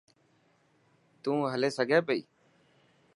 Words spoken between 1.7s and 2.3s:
سگھي پئي.